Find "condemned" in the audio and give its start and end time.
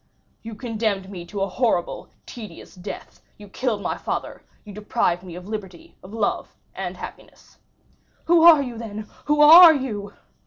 0.55-1.11